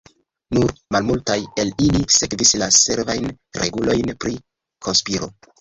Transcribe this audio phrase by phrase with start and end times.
[0.57, 3.31] Nur malmultaj el ili sekvis la severajn
[3.63, 4.37] regulojn pri
[4.89, 5.35] konspiro.